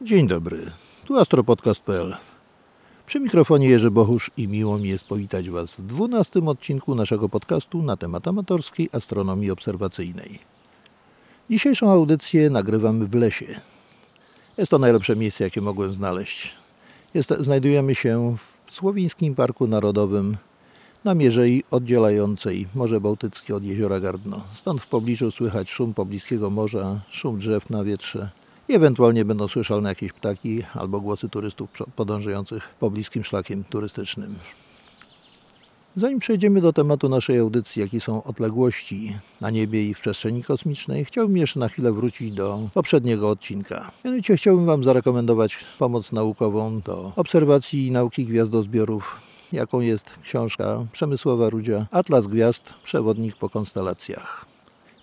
[0.00, 0.70] Dzień dobry,
[1.04, 2.16] tu astropodcast.pl.
[3.06, 7.82] Przy mikrofonie Jerzy Bochusz i miło mi jest powitać Was w dwunastym odcinku naszego podcastu
[7.82, 10.38] na temat amatorskiej astronomii obserwacyjnej.
[11.50, 13.60] Dzisiejszą audycję nagrywamy w lesie.
[14.56, 16.54] Jest to najlepsze miejsce, jakie mogłem znaleźć.
[17.14, 18.36] Jest, znajdujemy się
[18.66, 20.36] w Słowińskim Parku Narodowym
[21.04, 24.40] na mierzei oddzielającej Morze Bałtyckie od jeziora Gardno.
[24.54, 28.30] Stąd w pobliżu słychać szum pobliskiego morza, szum drzew na wietrze
[28.68, 34.34] i ewentualnie będą słyszalne jakieś ptaki albo głosy turystów podążających pobliskim szlakiem turystycznym.
[35.96, 41.04] Zanim przejdziemy do tematu naszej audycji, jakie są odległości na niebie i w przestrzeni kosmicznej,
[41.04, 43.90] chciałbym jeszcze na chwilę wrócić do poprzedniego odcinka.
[44.04, 49.20] Mianowicie chciałbym Wam zarekomendować pomoc naukową do obserwacji i nauki gwiazdozbiorów
[49.52, 54.55] jaką jest książka Przemysłowa Rudzia Atlas Gwiazd, przewodnik po konstelacjach.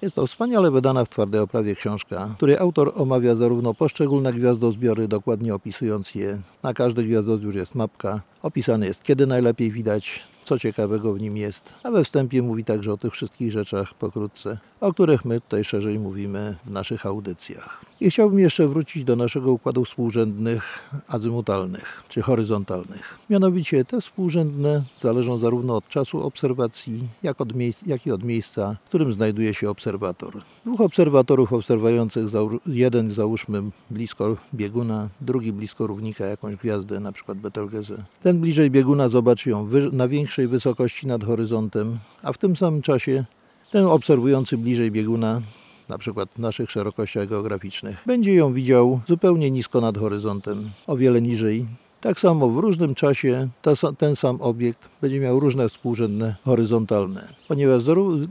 [0.03, 5.55] Jest to wspaniale wydana w twardej oprawie książka, której autor omawia zarówno poszczególne gwiazdozbiory, dokładnie
[5.55, 6.39] opisując je.
[6.64, 8.22] Na każdy gwiazdozbiór jest mapka.
[8.41, 12.94] Opisane jest, kiedy najlepiej widać co ciekawego w nim jest, a we wstępie mówi także
[12.94, 17.85] o tych wszystkich rzeczach pokrótce, o których my tutaj szerzej mówimy w naszych audycjach.
[18.02, 23.17] I chciałbym jeszcze wrócić do naszego układu współrzędnych azymutalnych czy horyzontalnych.
[23.30, 27.50] Mianowicie te współrzędne zależą zarówno od czasu obserwacji, jak, od
[27.85, 30.41] jak i od miejsca, w którym znajduje się obserwator.
[30.66, 32.23] Dwóch obserwatorów obserwujących,
[32.67, 38.03] jeden załóżmy blisko bieguna, drugi blisko równika jakąś gwiazdę, na przykład Betelgeuse.
[38.23, 43.26] Ten bliżej bieguna zobaczy ją na większej wysokości nad horyzontem, a w tym samym czasie
[43.72, 45.42] ten obserwujący bliżej bieguna
[45.90, 51.22] na przykład w naszych szerokościach geograficznych, będzie ją widział zupełnie nisko nad horyzontem, o wiele
[51.22, 51.66] niżej.
[52.02, 53.50] Tak samo w różnym czasie
[53.98, 57.34] ten sam obiekt będzie miał różne współrzędne horyzontalne.
[57.47, 57.81] Ponieważ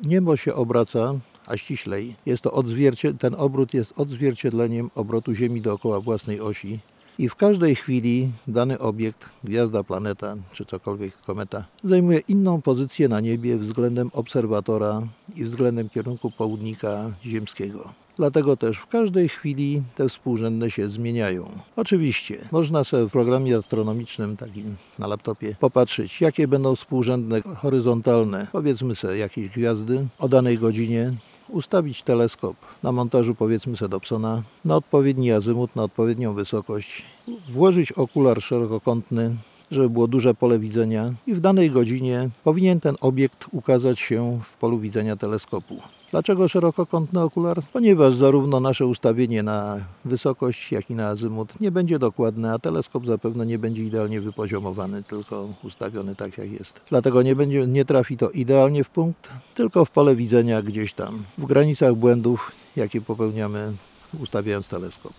[0.04, 1.14] niebo się obraca,
[1.46, 2.62] a ściślej jest to
[3.18, 6.80] ten obrót jest odzwierciedleniem obrotu Ziemi dookoła własnej osi,
[7.18, 13.20] i w każdej chwili dany obiekt, gwiazda, planeta czy cokolwiek, kometa, zajmuje inną pozycję na
[13.20, 15.02] niebie względem obserwatora
[15.36, 17.92] i względem kierunku południka ziemskiego.
[18.16, 21.50] Dlatego też w każdej chwili te współrzędne się zmieniają.
[21.76, 28.94] Oczywiście można sobie w programie astronomicznym takim na laptopie popatrzeć, jakie będą współrzędne horyzontalne, powiedzmy
[28.94, 31.12] sobie jakieś gwiazdy o danej godzinie,
[31.52, 37.04] ustawić teleskop na montażu powiedzmy sobie Dobsona na odpowiedni azymut, na odpowiednią wysokość,
[37.48, 39.36] włożyć okular szerokokątny,
[39.72, 44.54] żeby było duże pole widzenia i w danej godzinie powinien ten obiekt ukazać się w
[44.56, 45.76] polu widzenia teleskopu.
[46.10, 47.62] Dlaczego szerokokątny okular?
[47.72, 53.06] Ponieważ zarówno nasze ustawienie na wysokość, jak i na azymut nie będzie dokładne, a teleskop
[53.06, 56.80] zapewne nie będzie idealnie wypoziomowany, tylko ustawiony tak jak jest.
[56.88, 61.22] Dlatego nie, będzie, nie trafi to idealnie w punkt, tylko w pole widzenia gdzieś tam,
[61.38, 63.72] w granicach błędów, jakie popełniamy
[64.20, 65.12] ustawiając teleskop.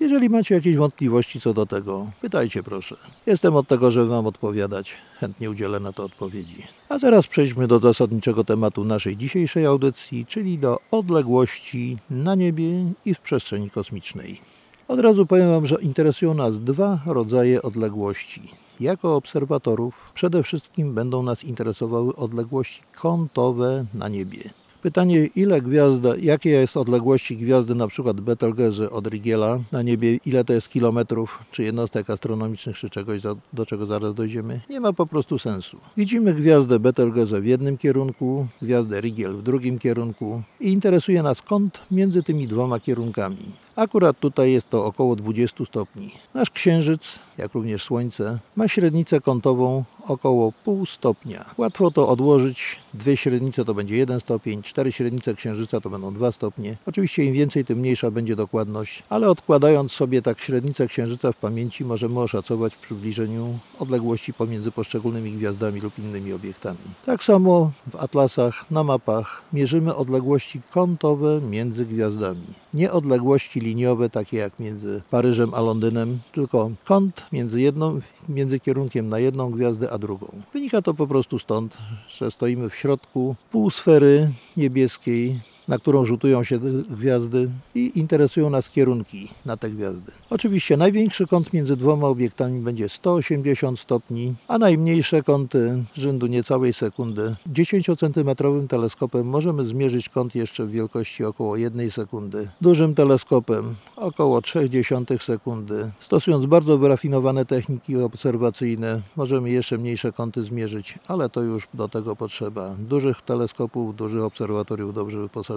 [0.00, 2.96] Jeżeli macie jakieś wątpliwości co do tego, pytajcie proszę.
[3.26, 4.94] Jestem od tego, żeby Wam odpowiadać.
[5.20, 6.66] Chętnie udzielę na to odpowiedzi.
[6.88, 13.14] A teraz przejdźmy do zasadniczego tematu naszej dzisiejszej audycji, czyli do odległości na niebie i
[13.14, 14.40] w przestrzeni kosmicznej.
[14.88, 18.42] Od razu powiem Wam, że interesują nas dwa rodzaje odległości.
[18.80, 24.50] Jako obserwatorów przede wszystkim będą nas interesowały odległości kątowe na niebie.
[24.86, 30.44] Pytanie, ile gwiazda, jakie jest odległości gwiazdy na przykład Betelgeuse od Rigiela na niebie, ile
[30.44, 35.06] to jest kilometrów, czy jednostek astronomicznych, czy czegoś, do czego zaraz dojdziemy, nie ma po
[35.06, 35.78] prostu sensu.
[35.96, 41.80] Widzimy gwiazdę Betelgeuse w jednym kierunku, gwiazdę Rigiel w drugim kierunku i interesuje nas kąt
[41.90, 43.65] między tymi dwoma kierunkami.
[43.76, 46.10] Akurat tutaj jest to około 20 stopni.
[46.34, 51.44] Nasz Księżyc, jak również Słońce, ma średnicę kątową około pół stopnia.
[51.58, 52.78] Łatwo to odłożyć.
[52.94, 56.76] Dwie średnice to będzie 1 stopień, cztery średnice Księżyca to będą 2 stopnie.
[56.86, 61.84] Oczywiście im więcej, tym mniejsza będzie dokładność, ale odkładając sobie tak średnicę Księżyca w pamięci,
[61.84, 66.78] możemy oszacować w przybliżeniu odległości pomiędzy poszczególnymi gwiazdami lub innymi obiektami.
[67.06, 72.46] Tak samo w atlasach, na mapach mierzymy odległości kątowe między gwiazdami.
[72.74, 79.08] Nie odległości liniowe, takie jak między Paryżem a Londynem, tylko kąt między, jedną, między kierunkiem
[79.08, 80.26] na jedną gwiazdę a drugą.
[80.52, 86.58] Wynika to po prostu stąd, że stoimy w środku półsfery niebieskiej, na którą rzutują się
[86.90, 90.12] gwiazdy i interesują nas kierunki na te gwiazdy.
[90.30, 97.34] Oczywiście największy kąt między dwoma obiektami będzie 180 stopni, a najmniejsze kąty rzędu niecałej sekundy.
[97.52, 102.48] 10-centymetrowym teleskopem możemy zmierzyć kąt jeszcze w wielkości około 1 sekundy.
[102.60, 105.90] Dużym teleskopem około 0,3 sekundy.
[106.00, 112.16] Stosując bardzo wyrafinowane techniki obserwacyjne możemy jeszcze mniejsze kąty zmierzyć, ale to już do tego
[112.16, 115.55] potrzeba dużych teleskopów, dużych obserwatoriów dobrze wyposażonych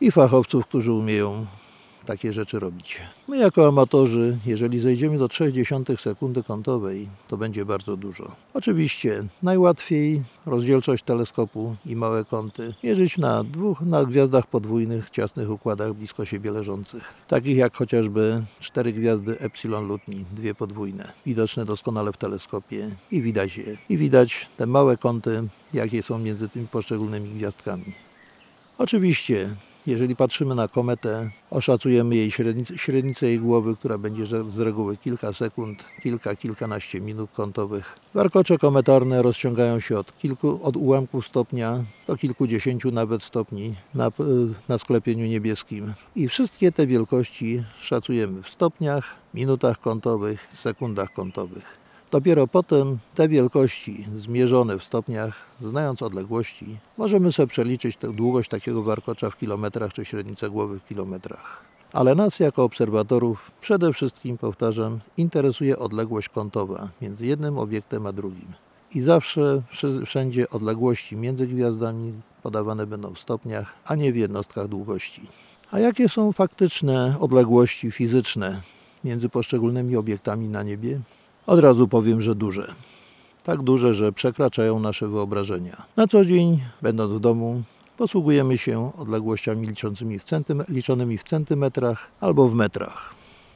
[0.00, 1.46] i fachowców, którzy umieją
[2.08, 3.00] takie rzeczy robić.
[3.28, 8.32] My jako amatorzy, jeżeli zejdziemy do 0,3 sekundy kątowej, to będzie bardzo dużo.
[8.54, 15.92] Oczywiście najłatwiej rozdzielczość teleskopu i małe kąty mierzyć na dwóch, na gwiazdach podwójnych, ciasnych układach
[15.92, 17.14] blisko siebie leżących.
[17.28, 23.56] Takich jak chociażby cztery gwiazdy Epsilon Lutni, dwie podwójne, widoczne doskonale w teleskopie i widać
[23.56, 23.76] je.
[23.88, 25.42] I widać te małe kąty,
[25.74, 28.07] jakie są między tymi poszczególnymi gwiazdkami.
[28.78, 29.48] Oczywiście,
[29.86, 35.32] jeżeli patrzymy na kometę, oszacujemy jej średnicę, średnicę jej głowy, która będzie z reguły kilka
[35.32, 37.98] sekund, kilka, kilkanaście minut kątowych.
[38.14, 44.12] Warkocze kometarne rozciągają się od, kilku, od ułamków stopnia do kilkudziesięciu nawet stopni na,
[44.68, 45.92] na sklepieniu niebieskim.
[46.16, 51.87] I wszystkie te wielkości szacujemy w stopniach, minutach kątowych, sekundach kątowych.
[52.10, 59.30] Dopiero potem te wielkości zmierzone w stopniach, znając odległości, możemy sobie przeliczyć długość takiego warkocza
[59.30, 61.64] w kilometrach czy średnicę głowy w kilometrach.
[61.92, 68.54] Ale nas jako obserwatorów przede wszystkim, powtarzam, interesuje odległość kątowa między jednym obiektem a drugim.
[68.94, 69.62] I zawsze
[70.06, 72.12] wszędzie odległości między gwiazdami
[72.42, 75.22] podawane będą w stopniach, a nie w jednostkach długości.
[75.70, 78.60] A jakie są faktyczne odległości fizyczne
[79.04, 81.00] między poszczególnymi obiektami na niebie?
[81.48, 82.74] Od razu powiem, że duże.
[83.44, 85.82] Tak duże, że przekraczają nasze wyobrażenia.
[85.96, 87.62] Na co dzień, będąc w domu,
[87.96, 90.24] posługujemy się odległościami liczącymi w
[90.68, 93.14] liczonymi w centymetrach albo w metrach.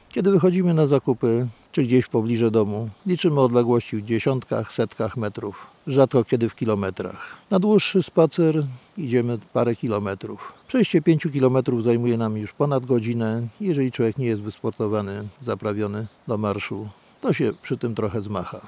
[0.09, 5.67] Kiedy wychodzimy na zakupy, czy gdzieś w pobliżu domu, liczymy odległości w dziesiątkach, setkach metrów,
[5.87, 7.37] rzadko kiedy w kilometrach.
[7.51, 8.63] Na dłuższy spacer
[8.97, 10.53] idziemy parę kilometrów.
[10.67, 13.47] Przejście 5 kilometrów zajmuje nam już ponad godzinę.
[13.61, 16.89] Jeżeli człowiek nie jest wysportowany, zaprawiony do marszu,
[17.23, 18.61] to się przy tym trochę zmacha.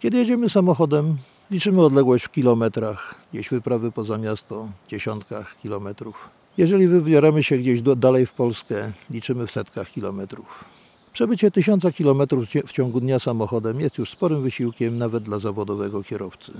[0.00, 1.16] Kiedy jedziemy samochodem,
[1.50, 6.28] liczymy odległość w kilometrach, gdzieś wyprawy poza miasto, dziesiątkach kilometrów.
[6.58, 10.64] Jeżeli wybieramy się gdzieś do, dalej w Polskę, liczymy w setkach kilometrów.
[11.12, 16.52] Przebycie tysiąca kilometrów w ciągu dnia samochodem jest już sporym wysiłkiem nawet dla zawodowego kierowcy.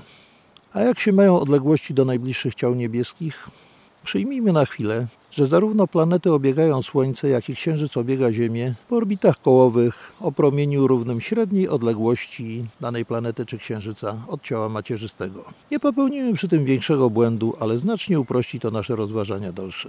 [0.73, 3.49] A jak się mają odległości do najbliższych ciał niebieskich?
[4.05, 9.43] Przyjmijmy na chwilę, że zarówno planety obiegają Słońce, jak i Księżyc obiega Ziemię po orbitach
[9.43, 15.45] kołowych o promieniu równym średniej odległości danej planety czy Księżyca od ciała macierzystego.
[15.71, 19.89] Nie popełnimy przy tym większego błędu, ale znacznie uprości to nasze rozważania dalsze.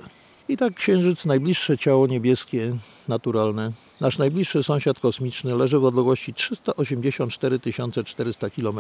[0.50, 2.76] I tak Księżyc, najbliższe ciało niebieskie,
[3.08, 3.72] naturalne,
[4.02, 7.60] nasz najbliższy sąsiad kosmiczny leży w odległości 384
[8.06, 8.80] 400 km.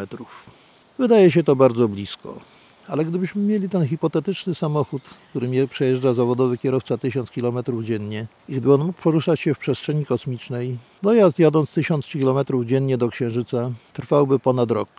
[1.00, 2.55] Wydaje się to bardzo blisko.
[2.88, 8.52] Ale gdybyśmy mieli ten hipotetyczny samochód, którym je- przejeżdża zawodowy kierowca 1000 km dziennie i
[8.52, 13.72] gdyby on mógł poruszać się w przestrzeni kosmicznej, dojazd jadąc 1000 km dziennie do Księżyca
[13.94, 14.90] trwałby ponad rok,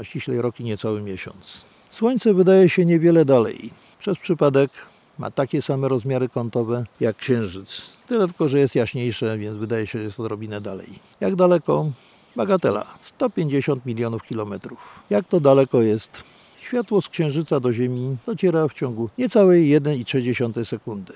[0.00, 1.60] a ściślej rok i niecały miesiąc.
[1.90, 3.70] Słońce wydaje się niewiele dalej.
[3.98, 4.70] Przez przypadek
[5.18, 7.82] ma takie same rozmiary kątowe jak Księżyc.
[8.08, 10.86] Tyle tylko, że jest jaśniejsze, więc wydaje się, że jest odrobinę dalej.
[11.20, 11.90] Jak daleko?
[12.36, 12.86] Bagatela.
[13.02, 14.78] 150 milionów kilometrów.
[15.10, 16.22] Jak to daleko jest?
[16.66, 21.12] Światło z Księżyca do Ziemi dociera w ciągu niecałej 1,3 sekundy.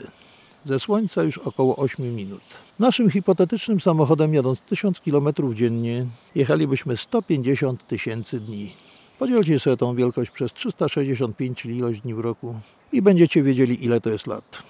[0.65, 2.43] Ze Słońca już około 8 minut.
[2.79, 8.73] Naszym hipotetycznym samochodem jadąc 1000 km dziennie jechalibyśmy 150 tysięcy dni.
[9.19, 12.55] Podzielcie sobie tą wielkość przez 365, czyli ilość dni w roku
[12.93, 14.63] i będziecie wiedzieli ile to jest lat.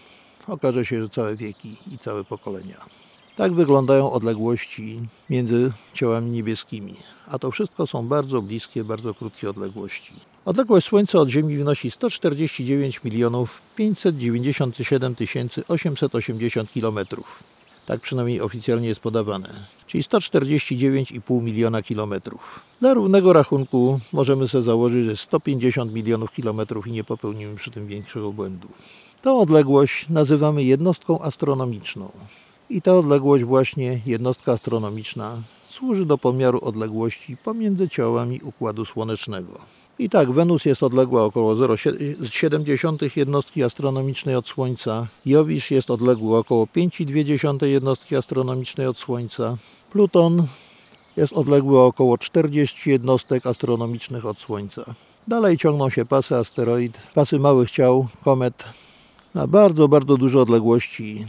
[0.46, 2.76] Okaże się, że całe wieki i całe pokolenia.
[3.40, 5.00] Tak wyglądają odległości
[5.30, 10.12] między ciałami niebieskimi, a to wszystko są bardzo bliskie, bardzo krótkie odległości.
[10.44, 15.14] Odległość Słońca od Ziemi wynosi 149 milionów 597
[15.68, 17.42] 880 kilometrów.
[17.86, 22.60] Tak przynajmniej oficjalnie jest podawane, czyli 149,5 miliona kilometrów.
[22.80, 27.86] Dla równego rachunku możemy sobie założyć, że 150 milionów kilometrów i nie popełnimy przy tym
[27.86, 28.68] większego błędu.
[29.22, 32.10] Tą odległość nazywamy jednostką astronomiczną.
[32.70, 39.58] I ta odległość właśnie, jednostka astronomiczna, służy do pomiaru odległości pomiędzy ciałami Układu Słonecznego.
[39.98, 46.64] I tak, Wenus jest odległa około 0,7 jednostki astronomicznej od Słońca, Jowisz jest odległy około
[46.64, 49.56] 5,2 jednostki astronomicznej od Słońca,
[49.92, 50.46] Pluton
[51.16, 54.84] jest odległy około 40 jednostek astronomicznych od Słońca.
[55.28, 58.64] Dalej ciągną się pasy asteroid, pasy małych ciał, komet
[59.34, 61.26] na bardzo, bardzo duże odległości,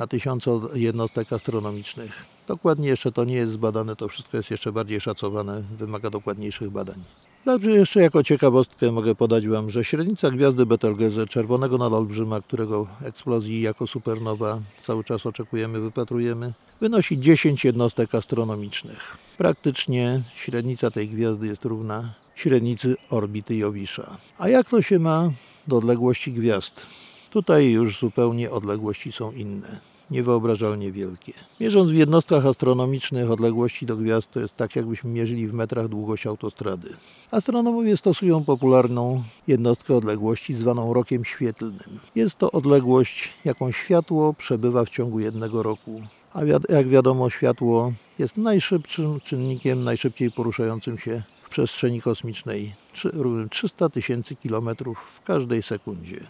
[0.00, 2.24] na tysiące jednostek astronomicznych.
[2.48, 7.02] Dokładnie jeszcze to nie jest zbadane, to wszystko jest jeszcze bardziej szacowane, wymaga dokładniejszych badań.
[7.44, 13.60] Dobrze, jeszcze jako ciekawostkę mogę podać Wam, że średnica gwiazdy Betelgeuse, czerwonego nadolbrzyma, którego eksplozji
[13.60, 19.16] jako supernowa cały czas oczekujemy, wypatrujemy, wynosi 10 jednostek astronomicznych.
[19.38, 24.16] Praktycznie średnica tej gwiazdy jest równa średnicy orbity Jowisza.
[24.38, 25.30] A jak to się ma
[25.68, 26.86] do odległości gwiazd?
[27.30, 29.89] Tutaj już zupełnie odległości są inne.
[30.10, 31.32] Niewyobrażalnie wielkie.
[31.60, 36.26] Mierząc w jednostkach astronomicznych odległości do gwiazd, to jest tak, jakbyśmy mierzyli w metrach długość
[36.26, 36.88] autostrady.
[37.30, 42.00] Astronomowie stosują popularną jednostkę odległości zwaną rokiem świetlnym.
[42.14, 46.02] Jest to odległość, jaką światło przebywa w ciągu jednego roku.
[46.34, 52.74] A jak wiadomo, światło jest najszybszym czynnikiem, najszybciej poruszającym się przestrzeni kosmicznej.
[53.04, 56.26] Równym 300 tysięcy kilometrów w każdej sekundzie.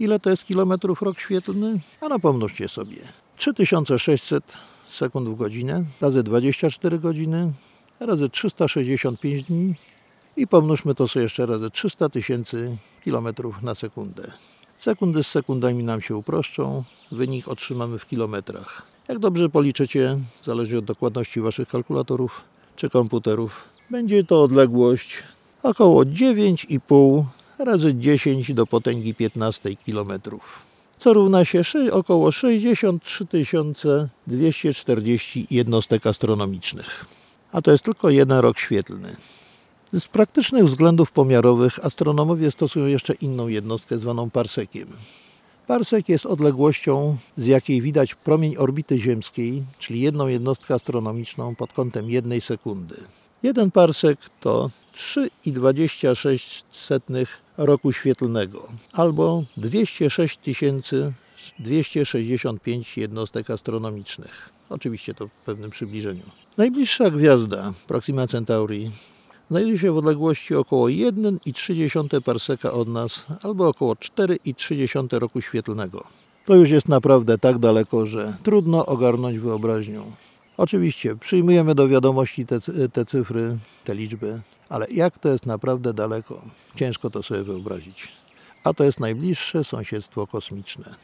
[0.00, 1.80] Ile to jest kilometrów rok świetlny?
[2.00, 2.96] A no pomnóżcie sobie.
[3.36, 4.44] 3600
[4.88, 7.52] sekund w godzinę razy 24 godziny
[8.00, 9.74] razy 365 dni
[10.36, 14.32] i pomnóżmy to sobie jeszcze razy 300 tysięcy kilometrów na sekundę.
[14.78, 18.82] Sekundy z sekundami nam się uproszczą, wynik otrzymamy w kilometrach.
[19.08, 22.40] Jak dobrze policzycie, zależy od dokładności Waszych kalkulatorów
[22.76, 25.22] czy komputerów, będzie to odległość
[25.62, 27.24] około 9,5
[27.58, 30.58] razy 10 do potęgi 15 kilometrów,
[30.98, 33.26] co równa się około 63
[34.26, 37.04] 240 jednostek astronomicznych.
[37.52, 39.16] A to jest tylko jeden rok świetlny.
[39.92, 44.88] Z praktycznych względów pomiarowych astronomowie stosują jeszcze inną jednostkę zwaną parsekiem.
[45.66, 52.10] Parsek jest odległością, z jakiej widać promień orbity ziemskiej, czyli jedną jednostkę astronomiczną pod kątem
[52.10, 52.96] jednej sekundy.
[53.42, 60.38] Jeden parsek to 3,26 roku świetlnego albo 206
[61.58, 64.50] 265 jednostek astronomicznych.
[64.68, 66.22] Oczywiście to w pewnym przybliżeniu.
[66.56, 68.90] Najbliższa gwiazda, Proxima Centauri,
[69.50, 76.04] znajduje się w odległości około 1,3 parseka od nas, albo około 4,3 roku świetlnego.
[76.46, 80.12] To już jest naprawdę tak daleko, że trudno ogarnąć wyobraźnią.
[80.60, 82.58] Oczywiście przyjmujemy do wiadomości te,
[82.92, 86.42] te cyfry, te liczby, ale jak to jest naprawdę daleko,
[86.74, 88.08] ciężko to sobie wyobrazić.
[88.64, 90.94] A to jest najbliższe sąsiedztwo kosmiczne.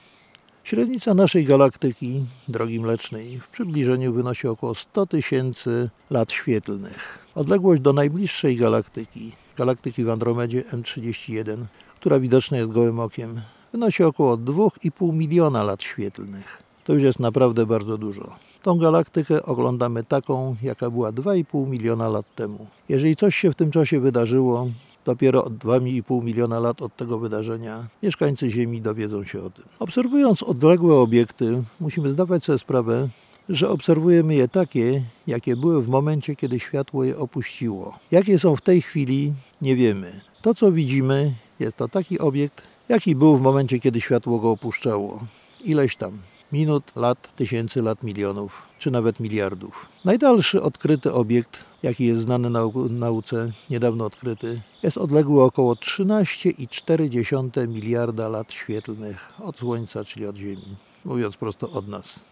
[0.64, 7.18] Średnica naszej galaktyki, drogi mlecznej, w przybliżeniu wynosi około 100 tysięcy lat świetlnych.
[7.34, 11.64] Odległość do najbliższej galaktyki, galaktyki w Andromedzie M31,
[12.00, 13.40] która widoczna jest gołym okiem,
[13.72, 16.65] wynosi około 2,5 miliona lat świetlnych.
[16.86, 18.36] To już jest naprawdę bardzo dużo.
[18.62, 22.66] Tą galaktykę oglądamy taką, jaka była 2,5 miliona lat temu.
[22.88, 24.68] Jeżeli coś się w tym czasie wydarzyło,
[25.04, 29.64] Dopiero od 2,5 miliona lat od tego wydarzenia mieszkańcy Ziemi dowiedzą się o tym.
[29.78, 33.08] Obserwując odległe obiekty, musimy zdawać sobie sprawę,
[33.48, 37.98] że obserwujemy je takie, jakie były w momencie, kiedy światło je opuściło.
[38.10, 40.20] Jakie są w tej chwili, nie wiemy.
[40.42, 45.20] To, co widzimy, jest to taki obiekt, jaki był w momencie, kiedy światło go opuszczało.
[45.64, 46.18] Ileś tam
[46.56, 49.88] minut, lat, tysięcy lat, milionów, czy nawet miliardów.
[50.04, 58.28] Najdalszy odkryty obiekt, jaki jest znany nau- nauce, niedawno odkryty, jest odległy około 13,4 miliarda
[58.28, 62.24] lat świetlnych od Słońca, czyli od Ziemi, mówiąc prosto od nas.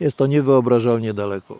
[0.00, 1.58] Jest to niewyobrażalnie daleko.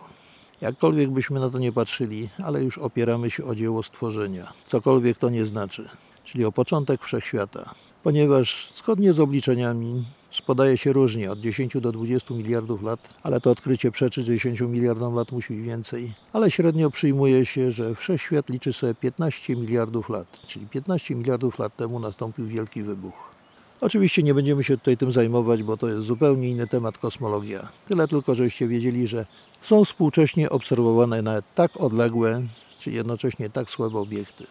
[0.61, 5.29] Jakkolwiek byśmy na to nie patrzyli, ale już opieramy się o dzieło stworzenia, cokolwiek to
[5.29, 5.89] nie znaczy,
[6.23, 10.05] czyli o początek wszechświata, ponieważ zgodnie z obliczeniami
[10.41, 15.15] podaje się różnie, od 10 do 20 miliardów lat, ale to odkrycie przeczy 10 miliardom
[15.15, 16.13] lat musi być więcej.
[16.33, 21.75] Ale średnio przyjmuje się, że wszechświat liczy sobie 15 miliardów lat, czyli 15 miliardów lat
[21.75, 23.33] temu nastąpił wielki wybuch.
[23.81, 27.67] Oczywiście nie będziemy się tutaj tym zajmować, bo to jest zupełnie inny temat kosmologia.
[27.87, 29.25] Tyle tylko, żebyście wiedzieli, że
[29.61, 32.43] są współcześnie obserwowane nawet tak odległe,
[32.79, 34.45] czy jednocześnie tak słabe obiekty.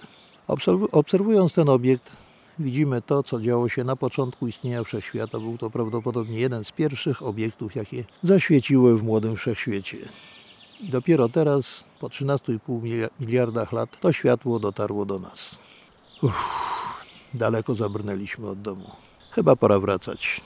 [0.48, 2.16] Obserw- Obserwując ten obiekt,
[2.58, 5.38] widzimy to, co działo się na początku istnienia wszechświata.
[5.38, 9.98] Był to prawdopodobnie jeden z pierwszych obiektów, jakie zaświeciły w młodym wszechświecie.
[10.80, 15.62] I dopiero teraz, po 13,5 milia- miliardach lat, to światło dotarło do nas.
[16.22, 16.34] Uff,
[17.34, 18.90] daleko zabrnęliśmy od domu.
[19.30, 20.40] Chyba pora wracać.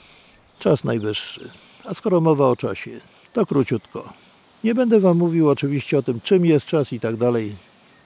[0.59, 1.49] Czas najwyższy.
[1.85, 2.91] A skoro mowa o czasie,
[3.33, 4.13] to króciutko.
[4.63, 7.55] Nie będę Wam mówił oczywiście o tym, czym jest czas i tak dalej.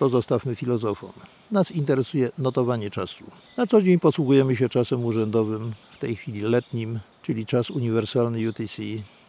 [0.01, 1.11] To zostawmy filozofom.
[1.51, 3.23] Nas interesuje notowanie czasu.
[3.57, 8.81] Na co dzień posługujemy się czasem urzędowym, w tej chwili letnim, czyli czas uniwersalny UTC,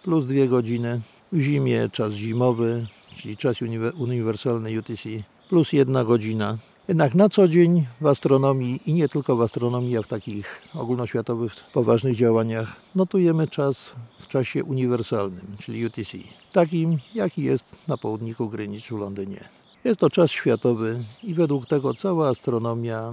[0.02, 1.00] plus dwie godziny.
[1.32, 2.86] W zimie czas zimowy,
[3.16, 5.08] czyli czas uniwe- uniwersalny UTC,
[5.48, 6.58] plus jedna godzina.
[6.88, 11.52] Jednak na co dzień w astronomii i nie tylko w astronomii, a w takich ogólnoświatowych,
[11.72, 16.18] poważnych działaniach notujemy czas w czasie uniwersalnym, czyli UTC,
[16.52, 19.61] takim jaki jest na południku Greenwich w Londynie.
[19.84, 23.12] Jest to czas światowy i według tego cała astronomia,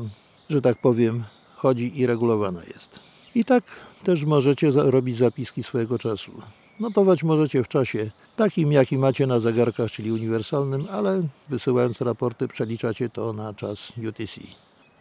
[0.50, 1.24] że tak powiem,
[1.56, 3.00] chodzi i regulowana jest.
[3.36, 3.64] I tak
[4.04, 6.32] też możecie robić zapiski swojego czasu.
[6.80, 13.10] Notować możecie w czasie takim, jaki macie na zegarkach, czyli uniwersalnym, ale wysyłając raporty przeliczacie
[13.10, 14.42] to na czas UTC.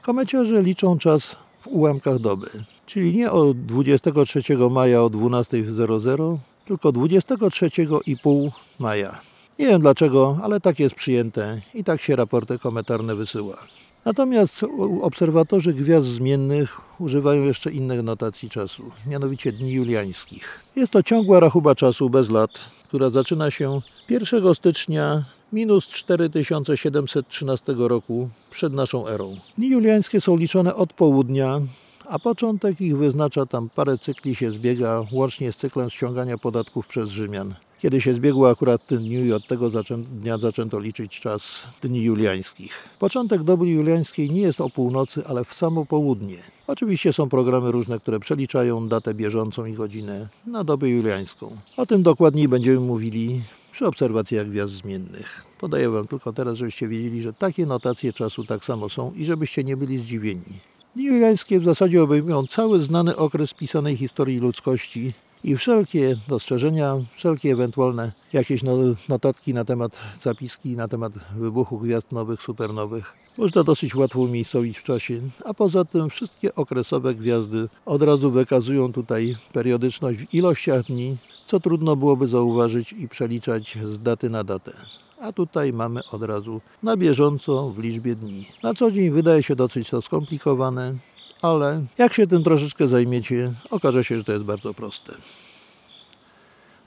[0.03, 2.51] Komeciarze liczą czas w ułamkach doby,
[2.87, 9.28] czyli nie od 23 maja o 12.00, tylko 23,5 maja.
[9.59, 13.57] Nie wiem dlaczego, ale tak jest przyjęte i tak się raporty komentarne wysyła.
[14.05, 14.65] Natomiast
[15.03, 20.61] obserwatorzy gwiazd zmiennych używają jeszcze innych notacji czasu, mianowicie dni juliańskich.
[20.77, 22.51] Jest to ciągła rachuba czasu bez lat,
[22.89, 29.37] która zaczyna się 1 stycznia minus 4713 roku przed naszą erą.
[29.59, 31.61] Dni juliańskie są liczone od południa,
[32.07, 37.11] a początek ich wyznacza tam parę cykli się zbiega, łącznie z cyklem ściągania podatków przez
[37.11, 37.55] Rzymian.
[37.83, 42.03] Kiedy się zbiegło akurat tym dniu i od tego zaczę- dnia zaczęto liczyć czas dni
[42.03, 42.73] juliańskich.
[42.99, 46.37] Początek doby juliańskiej nie jest o północy, ale w samo południe.
[46.67, 51.57] Oczywiście są programy różne, które przeliczają datę bieżącą i godzinę na dobę juliańską.
[51.77, 53.43] O tym dokładniej będziemy mówili
[53.73, 55.45] przy obserwacjach gwiazd zmiennych.
[55.61, 59.65] Podaję Wam tylko teraz, żebyście wiedzieli, że takie notacje czasu tak samo są i żebyście
[59.65, 60.61] nie byli zdziwieni.
[60.97, 65.13] Dni juliańskie w zasadzie obejmują cały znany okres pisanej historii ludzkości
[65.45, 68.77] i wszelkie dostrzeżenia, wszelkie ewentualne jakieś no-
[69.09, 74.83] notatki na temat, zapiski na temat wybuchu gwiazd nowych, supernowych można dosyć łatwo umiejscowić w
[74.83, 81.17] czasie, a poza tym wszystkie okresowe gwiazdy od razu wykazują tutaj periodyczność w ilościach dni,
[81.47, 84.73] co trudno byłoby zauważyć i przeliczać z daty na datę.
[85.21, 88.47] A tutaj mamy od razu na bieżąco w liczbie dni.
[88.63, 90.95] Na co dzień wydaje się dosyć to skomplikowane,
[91.43, 95.13] ale jak się tym troszeczkę zajmiecie, okaże się, że to jest bardzo proste.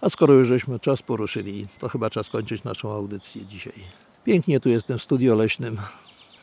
[0.02, 3.84] A skoro już żeśmy czas poruszyli, to chyba czas kończyć naszą audycję dzisiaj.
[4.26, 5.78] Pięknie tu jest w tym studio leśnym,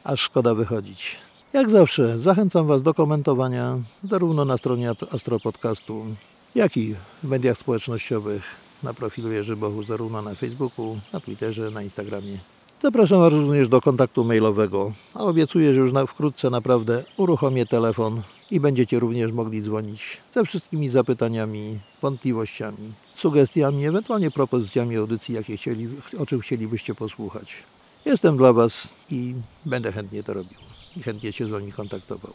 [0.04, 1.16] aż szkoda wychodzić.
[1.52, 6.06] Jak zawsze zachęcam Was do komentowania zarówno na stronie Astro Podcastu,
[6.54, 8.42] jak i w mediach społecznościowych,
[8.82, 12.38] na profilu Jerzy Bohu, zarówno na Facebooku, na Twitterze, na Instagramie.
[12.82, 18.60] Zapraszam również do kontaktu mailowego, a obiecuję, że już na, wkrótce naprawdę uruchomię telefon i
[18.60, 26.26] będziecie również mogli dzwonić ze wszystkimi zapytaniami, wątpliwościami, sugestiami, ewentualnie propozycjami audycji, jakie chcieli, o
[26.26, 27.56] czym chcielibyście posłuchać.
[28.04, 29.34] Jestem dla Was i
[29.66, 30.58] będę chętnie to robił
[30.96, 32.32] i chętnie się z Wami kontaktował.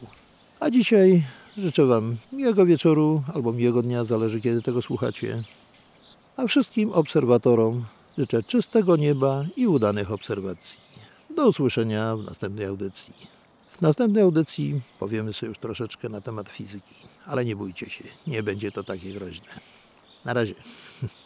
[0.60, 1.24] A dzisiaj
[1.58, 5.44] życzę Wam miłego wieczoru albo miłego dnia, zależy kiedy tego słuchacie.
[6.38, 7.86] A wszystkim obserwatorom
[8.18, 10.80] życzę czystego nieba i udanych obserwacji.
[11.36, 13.14] Do usłyszenia w następnej audycji.
[13.70, 16.96] W następnej audycji powiemy sobie już troszeczkę na temat fizyki,
[17.26, 19.48] ale nie bójcie się, nie będzie to takie groźne.
[20.26, 20.56] Na razie.